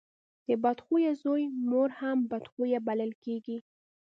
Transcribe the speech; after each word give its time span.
د 0.47 0.49
بد 0.63 0.77
خويه 0.85 1.13
زوی 1.23 1.43
مور 1.69 1.89
هم 1.99 2.17
بد 2.31 2.45
خويه 2.51 2.79
بلل 2.87 3.11
کېږي. 3.23 3.57